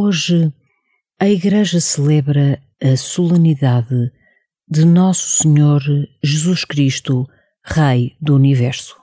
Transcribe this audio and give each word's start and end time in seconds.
Hoje, 0.00 0.52
a 1.18 1.28
Igreja 1.28 1.80
celebra 1.80 2.62
a 2.80 2.96
solenidade 2.96 4.12
de 4.70 4.84
Nosso 4.84 5.42
Senhor 5.42 5.82
Jesus 6.22 6.64
Cristo, 6.64 7.28
Rei 7.64 8.14
do 8.20 8.36
Universo. 8.36 8.97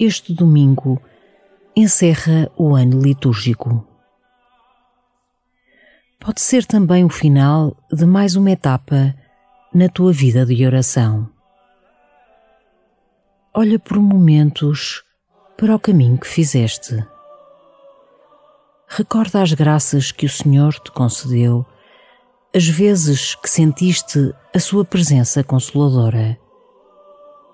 Este 0.00 0.32
domingo 0.32 0.98
encerra 1.76 2.50
o 2.56 2.74
ano 2.74 3.02
litúrgico. 3.02 3.86
Pode 6.18 6.40
ser 6.40 6.64
também 6.64 7.04
o 7.04 7.10
final 7.10 7.76
de 7.92 8.06
mais 8.06 8.34
uma 8.34 8.50
etapa 8.50 9.14
na 9.74 9.90
tua 9.90 10.10
vida 10.10 10.46
de 10.46 10.64
oração. 10.64 11.28
Olha 13.52 13.78
por 13.78 13.98
momentos 13.98 15.04
para 15.58 15.76
o 15.76 15.78
caminho 15.78 16.16
que 16.16 16.26
fizeste. 16.26 17.04
Recorda 18.88 19.42
as 19.42 19.52
graças 19.52 20.10
que 20.10 20.24
o 20.24 20.30
Senhor 20.30 20.72
te 20.72 20.90
concedeu, 20.92 21.66
as 22.54 22.66
vezes 22.66 23.34
que 23.34 23.50
sentiste 23.50 24.34
a 24.54 24.58
sua 24.58 24.82
presença 24.82 25.44
consoladora. 25.44 26.38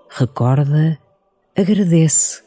Recorda 0.09 0.97
agradece 1.57 2.43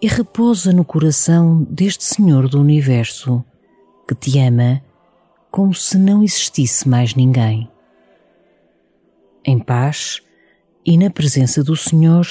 e 0.00 0.06
repousa 0.06 0.72
no 0.72 0.84
coração 0.84 1.64
deste 1.64 2.04
Senhor 2.04 2.48
do 2.48 2.60
Universo 2.60 3.42
que 4.06 4.14
te 4.14 4.38
ama 4.38 4.82
como 5.50 5.74
se 5.74 5.96
não 5.98 6.22
existisse 6.22 6.88
mais 6.88 7.14
ninguém. 7.14 7.68
Em 9.44 9.58
paz 9.58 10.20
e 10.84 10.96
na 10.98 11.10
presença 11.10 11.64
do 11.64 11.74
Senhor, 11.74 12.26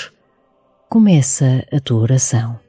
começa 0.87 1.65
a 1.71 1.79
tua 1.79 2.01
oração. 2.01 2.59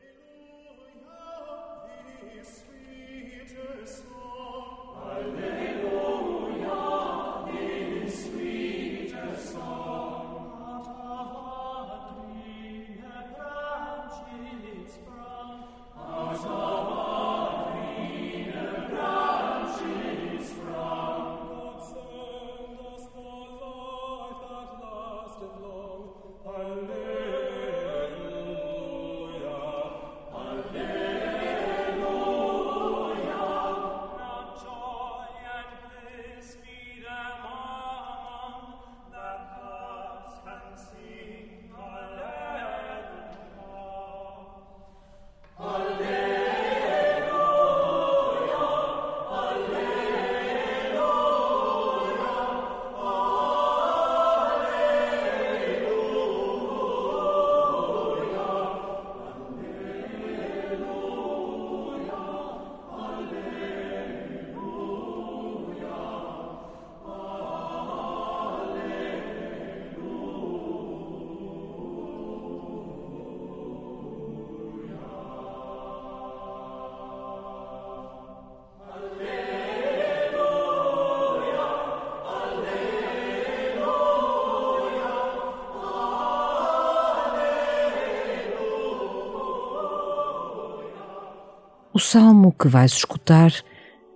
O 91.99 92.01
salmo 92.01 92.53
que 92.53 92.69
vais 92.69 92.93
escutar 92.93 93.53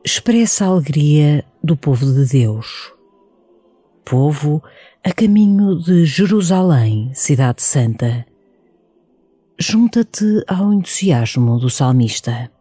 expressa 0.04 0.65
a 0.65 0.69
alegria 0.69 1.44
do 1.65 1.76
povo 1.76 2.06
de 2.06 2.26
Deus. 2.26 2.93
Povo 4.04 4.62
a 5.03 5.10
caminho 5.10 5.83
de 5.83 6.04
Jerusalém, 6.04 7.10
cidade 7.12 7.60
santa. 7.60 8.24
Junta-te 9.59 10.45
ao 10.47 10.72
entusiasmo 10.72 11.59
do 11.59 11.68
salmista. 11.68 12.53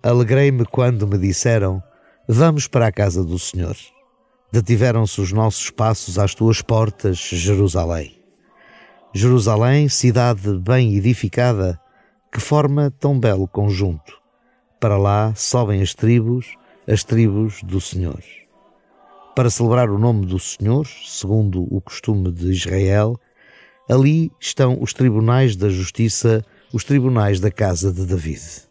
Alegrei-me 0.00 0.64
quando 0.66 1.04
me 1.08 1.18
disseram: 1.18 1.82
Vamos 2.28 2.68
para 2.68 2.86
a 2.86 2.92
casa 2.92 3.24
do 3.24 3.40
Senhor. 3.40 3.76
Detiveram-se 4.52 5.20
os 5.20 5.32
nossos 5.32 5.68
passos 5.68 6.16
às 6.16 6.32
tuas 6.32 6.62
portas, 6.62 7.18
Jerusalém. 7.18 8.16
Jerusalém, 9.12 9.88
cidade 9.88 10.56
bem 10.60 10.94
edificada, 10.94 11.80
que 12.32 12.40
forma 12.40 12.92
tão 12.98 13.18
belo 13.18 13.46
conjunto. 13.48 14.20
Para 14.80 14.96
lá 14.96 15.34
sobem 15.34 15.80
as 15.80 15.94
tribos, 15.94 16.54
as 16.86 17.02
tribos 17.02 17.62
do 17.62 17.80
Senhor. 17.80 18.22
Para 19.34 19.50
celebrar 19.50 19.90
o 19.90 19.98
nome 19.98 20.26
do 20.26 20.38
Senhor, 20.38 20.86
segundo 20.86 21.62
o 21.74 21.80
costume 21.80 22.30
de 22.30 22.50
Israel, 22.50 23.18
ali 23.88 24.30
estão 24.40 24.78
os 24.80 24.92
tribunais 24.92 25.56
da 25.56 25.68
justiça, 25.68 26.44
os 26.72 26.84
tribunais 26.84 27.40
da 27.40 27.50
casa 27.50 27.92
de 27.92 28.04
David. 28.06 28.66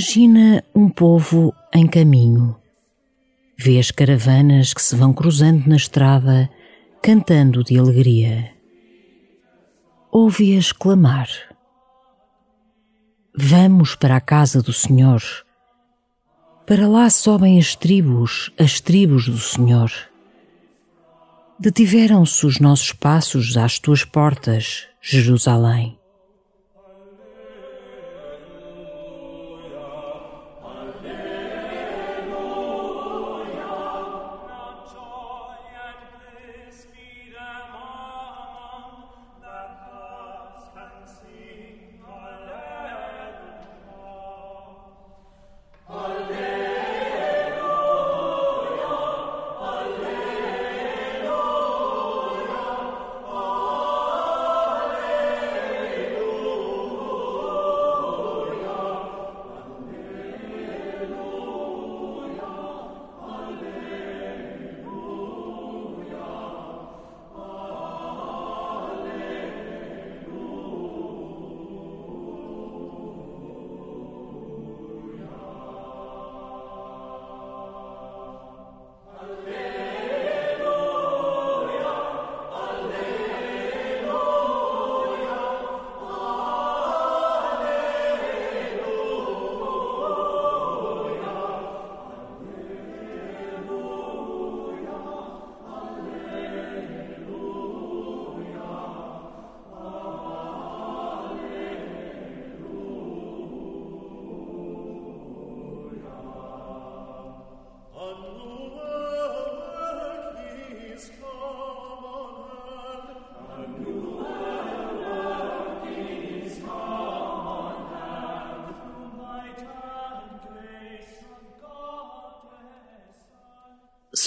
Imagina 0.00 0.64
um 0.74 0.88
povo 0.88 1.54
em 1.74 1.86
caminho. 1.86 2.56
Vê 3.54 3.78
as 3.78 3.90
caravanas 3.90 4.72
que 4.72 4.80
se 4.80 4.96
vão 4.96 5.12
cruzando 5.12 5.66
na 5.66 5.76
estrada, 5.76 6.48
cantando 7.02 7.62
de 7.62 7.78
alegria. 7.78 8.50
Ouve-as 10.10 10.72
clamar. 10.72 11.28
Vamos 13.36 13.94
para 13.94 14.16
a 14.16 14.22
casa 14.22 14.62
do 14.62 14.72
Senhor. 14.72 15.22
Para 16.66 16.88
lá 16.88 17.10
sobem 17.10 17.58
as 17.58 17.74
tribos, 17.74 18.50
as 18.58 18.80
tribos 18.80 19.28
do 19.28 19.38
Senhor. 19.38 19.92
Detiveram-se 21.58 22.46
os 22.46 22.58
nossos 22.58 22.92
passos 22.92 23.54
às 23.54 23.78
tuas 23.78 24.02
portas, 24.02 24.86
Jerusalém. 25.02 25.99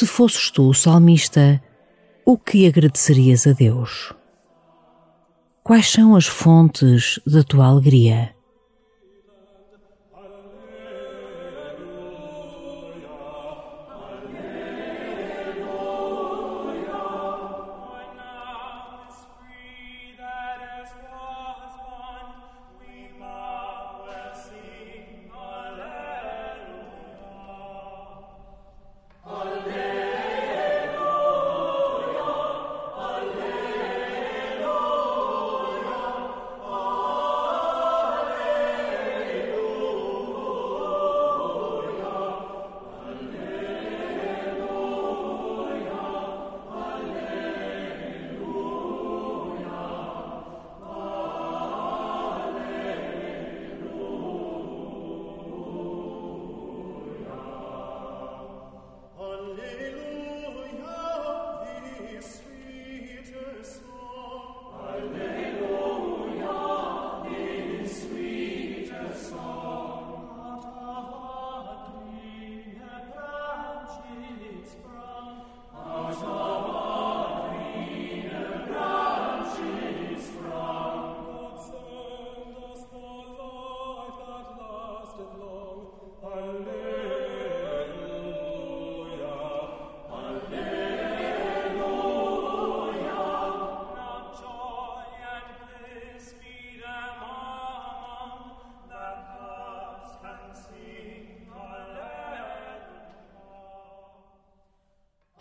Se 0.04 0.08
fosses 0.08 0.52
tu 0.52 0.68
o 0.68 0.74
salmista, 0.74 1.64
o 2.26 2.38
que 2.38 2.68
agradecerias 2.68 3.48
a 3.48 3.54
Deus? 3.54 4.14
Quais 5.64 5.90
são 5.90 6.14
as 6.14 6.28
fontes 6.28 7.22
da 7.26 7.42
tua 7.42 7.68
alegria? 7.68 8.33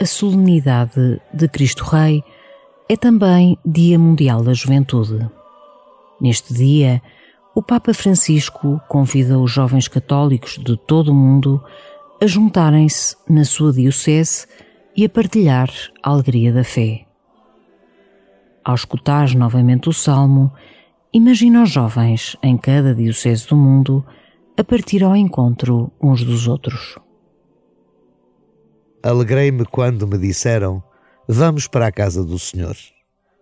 A 0.03 0.07
solenidade 0.07 1.21
de 1.33 1.47
Cristo 1.47 1.85
Rei 1.85 2.25
é 2.89 2.97
também 2.97 3.57
Dia 3.65 3.97
Mundial 3.97 4.43
da 4.43 4.53
Juventude. 4.53 5.31
Neste 6.21 6.53
dia, 6.53 7.01
o 7.55 7.63
Papa 7.63 7.95
Francisco 7.95 8.81
convida 8.89 9.39
os 9.39 9.53
jovens 9.53 9.87
católicos 9.87 10.59
de 10.59 10.77
todo 10.77 11.13
o 11.13 11.15
mundo 11.15 11.63
a 12.21 12.27
juntarem-se 12.27 13.15
na 13.31 13.45
sua 13.45 13.73
diocese 13.73 14.49
e 14.97 15.05
a 15.05 15.09
partilhar 15.09 15.71
a 16.03 16.11
alegria 16.11 16.53
da 16.53 16.65
fé. 16.65 17.07
Ao 18.65 18.75
escutar 18.75 19.33
novamente 19.37 19.89
o 19.89 19.93
Salmo, 19.93 20.53
imagina 21.13 21.63
os 21.63 21.71
jovens 21.71 22.37
em 22.43 22.57
cada 22.57 22.93
diocese 22.93 23.47
do 23.47 23.57
mundo 23.57 24.05
a 24.57 24.65
partir 24.65 25.05
ao 25.05 25.15
encontro 25.15 25.93
uns 26.03 26.25
dos 26.25 26.49
outros. 26.49 26.99
Alegrei-me 29.03 29.65
quando 29.65 30.07
me 30.07 30.17
disseram: 30.17 30.81
Vamos 31.27 31.67
para 31.67 31.89
a 31.89 31.93
casa 31.93 32.25
do 32.25 32.39
Senhor. 32.39 32.77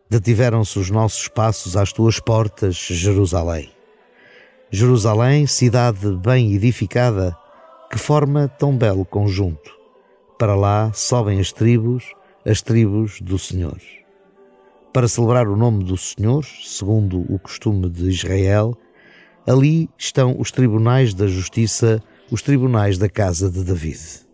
Detiveram-se 0.08 0.78
os 0.78 0.88
nossos 0.88 1.28
passos 1.28 1.76
às 1.76 1.92
tuas 1.92 2.18
portas, 2.18 2.76
Jerusalém. 2.76 3.70
Jerusalém, 4.70 5.46
cidade 5.46 6.16
bem 6.16 6.54
edificada, 6.54 7.36
que 7.90 7.98
forma 7.98 8.48
tão 8.48 8.74
belo 8.74 9.04
conjunto. 9.04 9.70
Para 10.38 10.54
lá 10.54 10.92
sobem 10.94 11.38
as 11.38 11.52
tribos, 11.52 12.04
as 12.42 12.62
tribos 12.62 13.20
do 13.20 13.38
Senhor. 13.38 13.78
Para 14.94 15.08
celebrar 15.08 15.46
o 15.46 15.56
nome 15.56 15.84
do 15.84 15.96
Senhor, 15.98 16.42
segundo 16.64 17.20
o 17.30 17.38
costume 17.38 17.90
de 17.90 18.08
Israel, 18.08 18.74
ali 19.46 19.90
estão 19.98 20.36
os 20.38 20.50
tribunais 20.50 21.12
da 21.12 21.26
justiça, 21.26 22.02
os 22.30 22.40
tribunais 22.40 22.96
da 22.96 23.10
casa 23.10 23.50
de 23.50 23.62
David. 23.62 24.29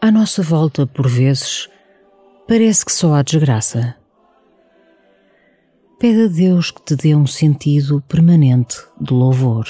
À 0.00 0.12
nossa 0.12 0.44
volta, 0.44 0.86
por 0.86 1.08
vezes, 1.08 1.68
parece 2.46 2.84
que 2.84 2.92
só 2.92 3.14
há 3.14 3.22
desgraça. 3.22 3.96
Pede 5.98 6.22
a 6.22 6.28
Deus 6.28 6.70
que 6.70 6.80
te 6.82 6.94
dê 6.94 7.16
um 7.16 7.26
sentido 7.26 8.00
permanente 8.06 8.76
de 9.00 9.12
louvor. 9.12 9.66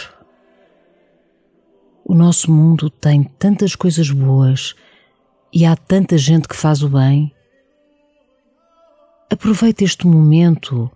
O 2.05 2.15
nosso 2.15 2.53
mundo 2.53 2.91
tem 2.91 3.25
tantas 3.25 3.75
coisas 3.75 4.11
boas 4.11 4.75
e 5.51 5.65
há 5.65 5.75
tanta 5.75 6.19
gente 6.19 6.47
que 6.47 6.57
faz 6.57 6.83
o 6.83 6.91
bem. 6.91 7.33
Aproveita 9.31 9.83
este 9.83 10.07
momento 10.07 10.91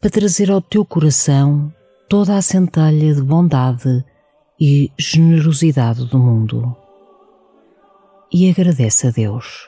para 0.00 0.08
trazer 0.08 0.50
ao 0.50 0.62
teu 0.62 0.82
coração 0.82 1.70
toda 2.08 2.38
a 2.38 2.40
centelha 2.40 3.14
de 3.14 3.20
bondade 3.20 4.02
e 4.58 4.90
generosidade 4.98 6.06
do 6.06 6.18
mundo. 6.18 6.87
E 8.30 8.50
agradece 8.50 9.06
a 9.06 9.10
Deus. 9.10 9.67